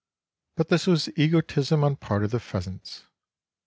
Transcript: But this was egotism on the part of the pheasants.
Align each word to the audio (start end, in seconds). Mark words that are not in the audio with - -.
But 0.55 0.69
this 0.69 0.87
was 0.87 1.09
egotism 1.15 1.83
on 1.83 1.91
the 1.91 1.95
part 1.97 2.23
of 2.23 2.31
the 2.31 2.39
pheasants. 2.39 3.03